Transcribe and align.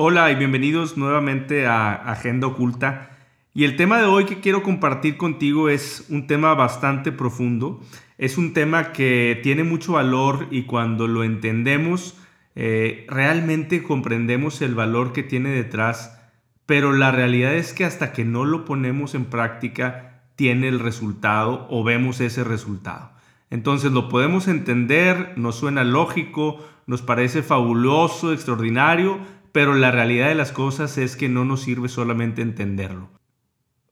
Hola 0.00 0.30
y 0.30 0.36
bienvenidos 0.36 0.96
nuevamente 0.96 1.66
a 1.66 1.92
Agenda 1.92 2.46
Oculta. 2.46 3.18
Y 3.52 3.64
el 3.64 3.74
tema 3.74 3.98
de 3.98 4.04
hoy 4.04 4.26
que 4.26 4.38
quiero 4.38 4.62
compartir 4.62 5.16
contigo 5.16 5.68
es 5.68 6.06
un 6.08 6.28
tema 6.28 6.54
bastante 6.54 7.10
profundo. 7.10 7.80
Es 8.16 8.38
un 8.38 8.52
tema 8.52 8.92
que 8.92 9.40
tiene 9.42 9.64
mucho 9.64 9.94
valor 9.94 10.46
y 10.52 10.66
cuando 10.66 11.08
lo 11.08 11.24
entendemos, 11.24 12.16
eh, 12.54 13.06
realmente 13.08 13.82
comprendemos 13.82 14.62
el 14.62 14.76
valor 14.76 15.12
que 15.12 15.24
tiene 15.24 15.48
detrás. 15.48 16.16
Pero 16.64 16.92
la 16.92 17.10
realidad 17.10 17.54
es 17.54 17.72
que 17.72 17.84
hasta 17.84 18.12
que 18.12 18.24
no 18.24 18.44
lo 18.44 18.64
ponemos 18.64 19.16
en 19.16 19.24
práctica, 19.24 20.22
tiene 20.36 20.68
el 20.68 20.78
resultado 20.78 21.66
o 21.70 21.82
vemos 21.82 22.20
ese 22.20 22.44
resultado. 22.44 23.10
Entonces 23.50 23.90
lo 23.90 24.08
podemos 24.08 24.46
entender, 24.46 25.32
nos 25.34 25.56
suena 25.56 25.82
lógico, 25.82 26.64
nos 26.86 27.02
parece 27.02 27.42
fabuloso, 27.42 28.32
extraordinario, 28.32 29.18
pero 29.52 29.74
la 29.74 29.90
realidad 29.90 30.28
de 30.28 30.34
las 30.34 30.52
cosas 30.52 30.98
es 30.98 31.16
que 31.16 31.28
no 31.28 31.44
nos 31.44 31.62
sirve 31.62 31.88
solamente 31.88 32.42
entenderlo. 32.42 33.10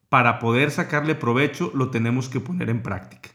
Para 0.08 0.38
poder 0.38 0.70
sacarle 0.70 1.14
provecho 1.14 1.72
lo 1.74 1.90
tenemos 1.90 2.28
que 2.28 2.40
poner 2.40 2.70
en 2.70 2.82
práctica. 2.82 3.30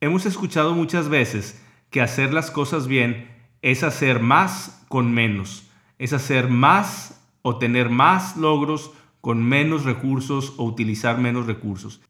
Hemos 0.00 0.26
escuchado 0.26 0.74
muchas 0.74 1.08
veces 1.08 1.62
que 1.90 2.02
hacer 2.02 2.34
las 2.34 2.50
cosas 2.50 2.86
bien 2.86 3.30
es 3.62 3.82
hacer 3.82 4.20
más 4.20 4.84
con 4.88 5.12
menos, 5.12 5.70
es 5.98 6.12
hacer 6.12 6.48
más 6.48 7.26
o 7.40 7.58
tener 7.58 7.88
más 7.88 8.36
logros 8.36 8.92
con 9.20 9.42
menos 9.42 9.84
recursos 9.84 10.52
o 10.58 10.64
utilizar 10.64 11.18
menos 11.18 11.46
recursos. 11.46 12.02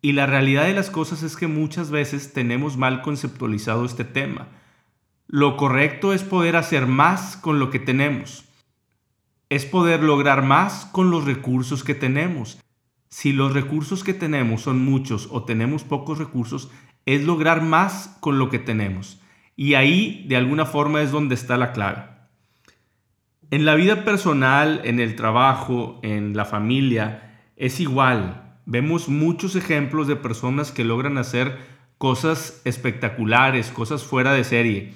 Y 0.00 0.12
la 0.12 0.26
realidad 0.26 0.64
de 0.64 0.72
las 0.72 0.90
cosas 0.90 1.22
es 1.22 1.36
que 1.36 1.46
muchas 1.46 1.90
veces 1.90 2.32
tenemos 2.32 2.76
mal 2.76 3.02
conceptualizado 3.02 3.84
este 3.84 4.04
tema. 4.04 4.48
Lo 5.26 5.56
correcto 5.56 6.12
es 6.12 6.22
poder 6.22 6.56
hacer 6.56 6.86
más 6.86 7.36
con 7.36 7.58
lo 7.58 7.70
que 7.70 7.78
tenemos. 7.78 8.44
Es 9.48 9.64
poder 9.64 10.02
lograr 10.02 10.42
más 10.42 10.86
con 10.86 11.10
los 11.10 11.24
recursos 11.24 11.84
que 11.84 11.94
tenemos. 11.94 12.58
Si 13.08 13.32
los 13.32 13.52
recursos 13.52 14.04
que 14.04 14.14
tenemos 14.14 14.62
son 14.62 14.84
muchos 14.84 15.28
o 15.30 15.44
tenemos 15.44 15.84
pocos 15.84 16.18
recursos, 16.18 16.70
es 17.06 17.24
lograr 17.24 17.62
más 17.62 18.16
con 18.20 18.38
lo 18.38 18.48
que 18.48 18.58
tenemos. 18.58 19.20
Y 19.56 19.74
ahí, 19.74 20.24
de 20.28 20.36
alguna 20.36 20.64
forma, 20.64 21.02
es 21.02 21.10
donde 21.10 21.34
está 21.34 21.56
la 21.56 21.72
clave. 21.72 22.04
En 23.50 23.66
la 23.66 23.74
vida 23.74 24.04
personal, 24.04 24.80
en 24.84 24.98
el 24.98 25.14
trabajo, 25.14 26.00
en 26.02 26.34
la 26.34 26.46
familia, 26.46 27.38
es 27.56 27.80
igual. 27.80 28.56
Vemos 28.64 29.10
muchos 29.10 29.56
ejemplos 29.56 30.06
de 30.06 30.16
personas 30.16 30.72
que 30.72 30.84
logran 30.84 31.18
hacer 31.18 31.58
cosas 31.98 32.62
espectaculares, 32.64 33.70
cosas 33.70 34.04
fuera 34.04 34.32
de 34.32 34.44
serie. 34.44 34.94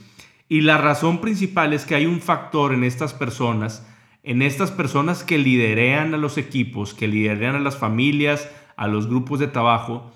Y 0.49 0.61
la 0.61 0.79
razón 0.79 1.21
principal 1.21 1.73
es 1.73 1.85
que 1.85 1.97
hay 1.97 2.07
un 2.07 2.21
factor 2.21 2.73
en 2.73 2.85
estas 2.85 3.15
personas, 3.15 3.87
en 4.23 4.43
estas 4.43 4.71
personas 4.71 5.25
que 5.25 5.39
liderean 5.39 6.15
a 6.15 6.19
los 6.19 6.39
equipos, 6.39 6.95
que 6.95 7.09
liderean 7.09 7.57
a 7.57 7.61
las 7.61 7.77
familias, 7.77 8.49
a 8.77 8.87
los 8.87 9.09
grupos 9.09 9.41
de 9.41 9.49
trabajo, 9.49 10.13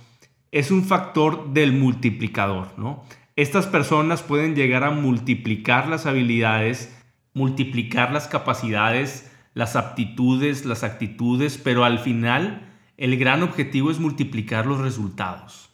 es 0.53 0.71
un 0.71 0.85
factor 0.85 1.53
del 1.53 1.73
multiplicador, 1.73 2.69
¿no? 2.77 3.05
Estas 3.37 3.67
personas 3.67 4.23
pueden 4.23 4.55
llegar 4.55 4.85
a 4.85 4.91
multiplicar 4.91 5.89
las 5.89 6.07
habilidades, 6.07 6.95
multiplicar 7.35 8.13
las 8.13 8.27
capacidades, 8.27 9.33
las 9.55 9.77
aptitudes, 9.77 10.65
las 10.65 10.85
actitudes, 10.85 11.59
pero 11.59 11.85
al 11.85 11.99
final 11.99 12.69
el 12.97 13.17
gran 13.17 13.43
objetivo 13.43 13.91
es 13.91 13.99
multiplicar 13.99 14.67
los 14.67 14.81
resultados. 14.81 15.70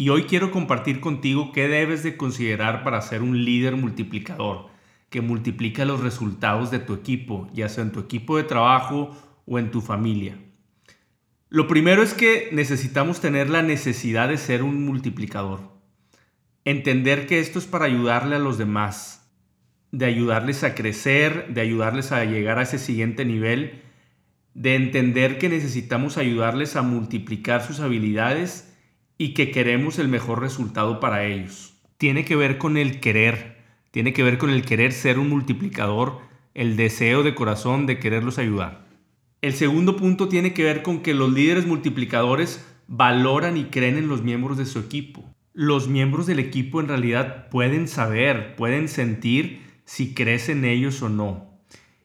Y 0.00 0.08
hoy 0.08 0.22
quiero 0.22 0.50
compartir 0.50 0.98
contigo 0.98 1.52
qué 1.52 1.68
debes 1.68 2.02
de 2.02 2.16
considerar 2.16 2.84
para 2.84 3.02
ser 3.02 3.20
un 3.20 3.44
líder 3.44 3.76
multiplicador, 3.76 4.68
que 5.10 5.20
multiplica 5.20 5.84
los 5.84 6.00
resultados 6.00 6.70
de 6.70 6.78
tu 6.78 6.94
equipo, 6.94 7.50
ya 7.52 7.68
sea 7.68 7.84
en 7.84 7.92
tu 7.92 8.00
equipo 8.00 8.38
de 8.38 8.44
trabajo 8.44 9.14
o 9.44 9.58
en 9.58 9.70
tu 9.70 9.82
familia. 9.82 10.38
Lo 11.50 11.66
primero 11.66 12.02
es 12.02 12.14
que 12.14 12.48
necesitamos 12.50 13.20
tener 13.20 13.50
la 13.50 13.60
necesidad 13.60 14.30
de 14.30 14.38
ser 14.38 14.62
un 14.62 14.86
multiplicador. 14.86 15.60
Entender 16.64 17.26
que 17.26 17.38
esto 17.38 17.58
es 17.58 17.66
para 17.66 17.84
ayudarle 17.84 18.36
a 18.36 18.38
los 18.38 18.56
demás, 18.56 19.30
de 19.92 20.06
ayudarles 20.06 20.64
a 20.64 20.74
crecer, 20.74 21.52
de 21.52 21.60
ayudarles 21.60 22.10
a 22.10 22.24
llegar 22.24 22.58
a 22.58 22.62
ese 22.62 22.78
siguiente 22.78 23.26
nivel, 23.26 23.82
de 24.54 24.76
entender 24.76 25.36
que 25.36 25.50
necesitamos 25.50 26.16
ayudarles 26.16 26.74
a 26.74 26.80
multiplicar 26.80 27.62
sus 27.62 27.80
habilidades 27.80 28.69
y 29.20 29.34
que 29.34 29.50
queremos 29.50 29.98
el 29.98 30.08
mejor 30.08 30.40
resultado 30.40 30.98
para 30.98 31.26
ellos. 31.26 31.74
Tiene 31.98 32.24
que 32.24 32.36
ver 32.36 32.56
con 32.56 32.78
el 32.78 33.00
querer, 33.00 33.58
tiene 33.90 34.14
que 34.14 34.22
ver 34.22 34.38
con 34.38 34.48
el 34.48 34.64
querer 34.64 34.92
ser 34.92 35.18
un 35.18 35.28
multiplicador, 35.28 36.20
el 36.54 36.74
deseo 36.74 37.22
de 37.22 37.34
corazón 37.34 37.84
de 37.84 37.98
quererlos 37.98 38.38
ayudar. 38.38 38.86
El 39.42 39.52
segundo 39.52 39.96
punto 39.96 40.30
tiene 40.30 40.54
que 40.54 40.64
ver 40.64 40.80
con 40.80 41.00
que 41.02 41.12
los 41.12 41.30
líderes 41.30 41.66
multiplicadores 41.66 42.66
valoran 42.86 43.58
y 43.58 43.64
creen 43.64 43.98
en 43.98 44.08
los 44.08 44.22
miembros 44.22 44.56
de 44.56 44.64
su 44.64 44.78
equipo. 44.78 45.22
Los 45.52 45.86
miembros 45.86 46.26
del 46.26 46.38
equipo 46.38 46.80
en 46.80 46.88
realidad 46.88 47.50
pueden 47.50 47.88
saber, 47.88 48.56
pueden 48.56 48.88
sentir 48.88 49.60
si 49.84 50.14
crees 50.14 50.48
en 50.48 50.64
ellos 50.64 51.02
o 51.02 51.10
no. 51.10 51.60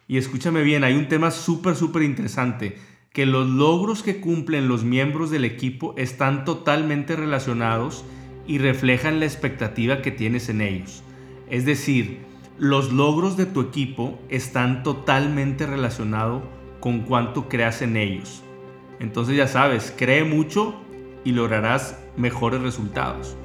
Y 0.06 0.18
escúchame 0.18 0.64
bien, 0.64 0.84
hay 0.84 0.96
un 0.96 1.08
tema 1.08 1.32
súper, 1.32 1.78
súper 1.78 2.02
interesante 2.04 2.76
que 3.16 3.26
los 3.26 3.48
logros 3.48 4.04
que 4.04 4.20
cumplen 4.20 4.68
los 4.68 4.84
miembros 4.84 5.32
del 5.32 5.46
equipo 5.46 5.94
están 5.96 6.44
totalmente 6.44 7.16
relacionados 7.16 8.04
y 8.46 8.58
reflejan 8.58 9.22
la 9.22 9.26
expectativa 9.26 10.02
que 10.02 10.12
tienes 10.12 10.50
en 10.50 10.60
ellos. 10.60 11.02
Es 11.50 11.64
decir, 11.64 12.20
los 12.58 12.92
logros 12.92 13.38
de 13.38 13.46
tu 13.46 13.62
equipo 13.62 14.20
están 14.28 14.84
totalmente 14.84 15.66
relacionados 15.66 16.44
con 16.82 17.04
cuánto 17.04 17.48
creas 17.48 17.82
en 17.82 17.96
ellos. 17.96 18.44
Entonces 19.00 19.38
ya 19.38 19.48
sabes, 19.48 19.96
cree 19.98 20.26
mucho 20.26 20.76
y 21.24 21.32
lograrás 21.32 21.98
mejores 22.18 22.62
resultados. 22.62 23.38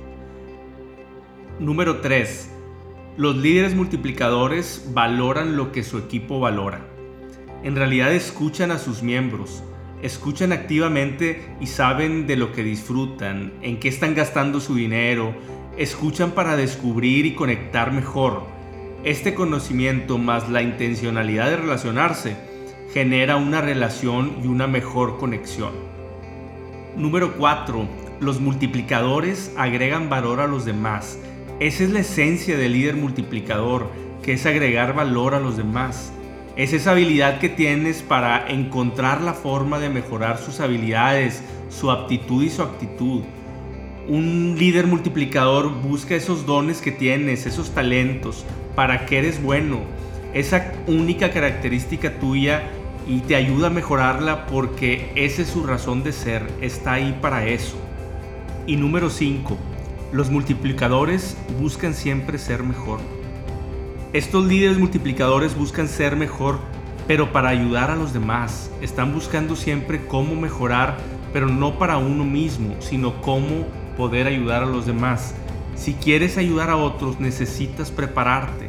Número 1.60 2.00
3. 2.00 2.50
Los 3.16 3.36
líderes 3.36 3.76
multiplicadores 3.76 4.90
valoran 4.92 5.56
lo 5.56 5.70
que 5.70 5.84
su 5.84 5.98
equipo 5.98 6.40
valora 6.40 6.89
en 7.62 7.76
realidad 7.76 8.12
escuchan 8.12 8.70
a 8.70 8.78
sus 8.78 9.02
miembros, 9.02 9.62
escuchan 10.02 10.52
activamente 10.52 11.54
y 11.60 11.66
saben 11.66 12.26
de 12.26 12.36
lo 12.36 12.52
que 12.52 12.62
disfrutan, 12.62 13.52
en 13.62 13.78
qué 13.78 13.88
están 13.88 14.14
gastando 14.14 14.60
su 14.60 14.74
dinero, 14.74 15.34
escuchan 15.76 16.32
para 16.32 16.56
descubrir 16.56 17.26
y 17.26 17.34
conectar 17.34 17.92
mejor. 17.92 18.44
Este 19.04 19.34
conocimiento 19.34 20.18
más 20.18 20.48
la 20.48 20.62
intencionalidad 20.62 21.50
de 21.50 21.56
relacionarse 21.56 22.36
genera 22.92 23.36
una 23.36 23.60
relación 23.60 24.36
y 24.42 24.46
una 24.46 24.66
mejor 24.66 25.18
conexión. 25.18 25.72
Número 26.96 27.34
4. 27.36 27.88
Los 28.20 28.40
multiplicadores 28.40 29.52
agregan 29.56 30.10
valor 30.10 30.40
a 30.40 30.46
los 30.46 30.64
demás. 30.64 31.18
Esa 31.60 31.84
es 31.84 31.90
la 31.90 32.00
esencia 32.00 32.58
del 32.58 32.72
líder 32.72 32.96
multiplicador, 32.96 33.90
que 34.22 34.32
es 34.32 34.44
agregar 34.44 34.94
valor 34.94 35.34
a 35.34 35.40
los 35.40 35.56
demás. 35.56 36.12
Es 36.56 36.72
esa 36.72 36.90
habilidad 36.90 37.38
que 37.38 37.48
tienes 37.48 38.02
para 38.02 38.48
encontrar 38.48 39.20
la 39.20 39.34
forma 39.34 39.78
de 39.78 39.88
mejorar 39.88 40.38
sus 40.38 40.60
habilidades, 40.60 41.42
su 41.68 41.90
aptitud 41.90 42.42
y 42.42 42.50
su 42.50 42.62
actitud. 42.62 43.22
Un 44.08 44.56
líder 44.58 44.88
multiplicador 44.88 45.70
busca 45.70 46.16
esos 46.16 46.46
dones 46.46 46.80
que 46.80 46.90
tienes, 46.90 47.46
esos 47.46 47.70
talentos, 47.70 48.44
para 48.74 49.06
que 49.06 49.18
eres 49.18 49.40
bueno, 49.40 49.78
esa 50.34 50.72
única 50.88 51.30
característica 51.30 52.18
tuya 52.18 52.62
y 53.06 53.20
te 53.20 53.36
ayuda 53.36 53.68
a 53.68 53.70
mejorarla 53.70 54.46
porque 54.46 55.12
esa 55.14 55.42
es 55.42 55.48
su 55.48 55.64
razón 55.64 56.02
de 56.02 56.12
ser, 56.12 56.46
está 56.60 56.94
ahí 56.94 57.16
para 57.22 57.46
eso. 57.46 57.76
Y 58.66 58.76
número 58.76 59.08
5, 59.08 59.56
los 60.12 60.30
multiplicadores 60.30 61.36
buscan 61.60 61.94
siempre 61.94 62.38
ser 62.38 62.64
mejor. 62.64 63.00
Estos 64.12 64.44
líderes 64.44 64.76
multiplicadores 64.76 65.56
buscan 65.56 65.86
ser 65.86 66.16
mejor, 66.16 66.58
pero 67.06 67.32
para 67.32 67.50
ayudar 67.50 67.92
a 67.92 67.96
los 67.96 68.12
demás. 68.12 68.68
Están 68.82 69.14
buscando 69.14 69.54
siempre 69.54 70.04
cómo 70.04 70.34
mejorar, 70.34 70.96
pero 71.32 71.46
no 71.46 71.78
para 71.78 71.96
uno 71.96 72.24
mismo, 72.24 72.74
sino 72.80 73.22
cómo 73.22 73.68
poder 73.96 74.26
ayudar 74.26 74.64
a 74.64 74.66
los 74.66 74.84
demás. 74.84 75.36
Si 75.76 75.94
quieres 75.94 76.38
ayudar 76.38 76.70
a 76.70 76.76
otros, 76.76 77.20
necesitas 77.20 77.92
prepararte. 77.92 78.68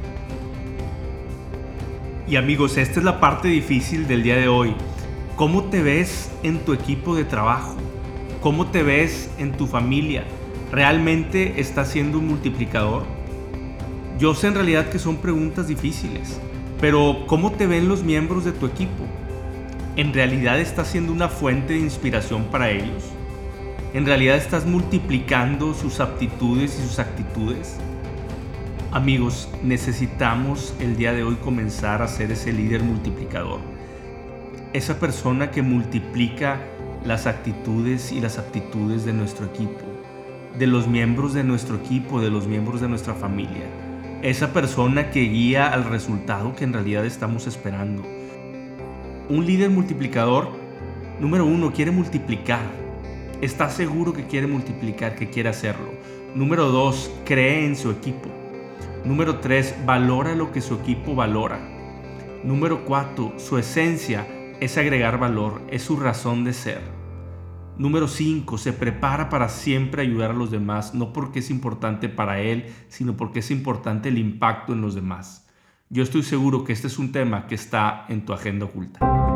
Y 2.27 2.35
amigos, 2.35 2.77
esta 2.77 2.99
es 2.99 3.03
la 3.03 3.19
parte 3.19 3.47
difícil 3.47 4.07
del 4.07 4.21
día 4.21 4.35
de 4.35 4.47
hoy. 4.47 4.75
¿Cómo 5.37 5.63
te 5.63 5.81
ves 5.81 6.31
en 6.43 6.59
tu 6.59 6.71
equipo 6.71 7.15
de 7.15 7.25
trabajo? 7.25 7.77
¿Cómo 8.41 8.67
te 8.67 8.83
ves 8.83 9.31
en 9.39 9.53
tu 9.53 9.65
familia? 9.65 10.23
¿Realmente 10.71 11.59
estás 11.59 11.89
siendo 11.89 12.19
un 12.19 12.27
multiplicador? 12.27 13.20
Yo 14.21 14.35
sé 14.35 14.45
en 14.45 14.53
realidad 14.53 14.89
que 14.89 14.99
son 14.99 15.17
preguntas 15.17 15.67
difíciles, 15.67 16.39
pero 16.79 17.23
¿cómo 17.25 17.53
te 17.53 17.65
ven 17.65 17.87
los 17.87 18.03
miembros 18.03 18.45
de 18.45 18.51
tu 18.51 18.67
equipo? 18.67 19.03
¿En 19.95 20.13
realidad 20.13 20.59
estás 20.59 20.89
siendo 20.89 21.11
una 21.11 21.27
fuente 21.27 21.73
de 21.73 21.79
inspiración 21.79 22.43
para 22.51 22.69
ellos? 22.69 23.03
¿En 23.95 24.05
realidad 24.05 24.37
estás 24.37 24.67
multiplicando 24.67 25.73
sus 25.73 25.99
aptitudes 25.99 26.77
y 26.77 26.87
sus 26.87 26.99
actitudes? 26.99 27.77
Amigos, 28.91 29.49
necesitamos 29.63 30.75
el 30.79 30.97
día 30.97 31.13
de 31.13 31.23
hoy 31.23 31.37
comenzar 31.37 32.03
a 32.03 32.07
ser 32.07 32.31
ese 32.31 32.53
líder 32.53 32.83
multiplicador. 32.83 33.59
Esa 34.71 34.99
persona 34.99 35.49
que 35.49 35.63
multiplica 35.63 36.61
las 37.03 37.25
actitudes 37.25 38.11
y 38.11 38.21
las 38.21 38.37
aptitudes 38.37 39.03
de 39.03 39.13
nuestro 39.13 39.47
equipo, 39.47 39.81
de 40.59 40.67
los 40.67 40.87
miembros 40.87 41.33
de 41.33 41.43
nuestro 41.43 41.77
equipo, 41.77 42.21
de 42.21 42.29
los 42.29 42.45
miembros 42.45 42.81
de 42.81 42.87
nuestra 42.87 43.15
familia. 43.15 43.80
Esa 44.21 44.53
persona 44.53 45.09
que 45.09 45.21
guía 45.21 45.73
al 45.73 45.83
resultado 45.83 46.55
que 46.55 46.63
en 46.63 46.73
realidad 46.73 47.07
estamos 47.07 47.47
esperando. 47.47 48.03
Un 49.29 49.47
líder 49.47 49.71
multiplicador, 49.71 50.49
número 51.19 51.43
uno, 51.43 51.73
quiere 51.73 51.89
multiplicar. 51.89 52.61
Está 53.41 53.71
seguro 53.71 54.13
que 54.13 54.27
quiere 54.27 54.45
multiplicar, 54.45 55.15
que 55.15 55.31
quiere 55.31 55.49
hacerlo. 55.49 55.89
Número 56.35 56.67
dos, 56.67 57.11
cree 57.25 57.65
en 57.65 57.75
su 57.75 57.89
equipo. 57.89 58.29
Número 59.03 59.39
tres, 59.39 59.73
valora 59.87 60.35
lo 60.35 60.51
que 60.51 60.61
su 60.61 60.75
equipo 60.75 61.15
valora. 61.15 61.59
Número 62.43 62.85
cuatro, 62.85 63.33
su 63.37 63.57
esencia 63.57 64.27
es 64.59 64.77
agregar 64.77 65.17
valor, 65.17 65.63
es 65.71 65.81
su 65.81 65.97
razón 65.97 66.43
de 66.43 66.53
ser. 66.53 67.00
Número 67.77 68.07
5. 68.07 68.57
Se 68.57 68.73
prepara 68.73 69.29
para 69.29 69.49
siempre 69.49 70.01
ayudar 70.01 70.31
a 70.31 70.35
los 70.35 70.51
demás, 70.51 70.93
no 70.93 71.13
porque 71.13 71.39
es 71.39 71.49
importante 71.49 72.09
para 72.09 72.41
él, 72.41 72.67
sino 72.89 73.17
porque 73.17 73.39
es 73.39 73.51
importante 73.51 74.09
el 74.09 74.17
impacto 74.17 74.73
en 74.73 74.81
los 74.81 74.95
demás. 74.95 75.47
Yo 75.89 76.03
estoy 76.03 76.23
seguro 76.23 76.63
que 76.63 76.73
este 76.73 76.87
es 76.87 76.99
un 76.99 77.11
tema 77.11 77.47
que 77.47 77.55
está 77.55 78.05
en 78.07 78.25
tu 78.25 78.33
agenda 78.33 78.65
oculta. 78.65 79.30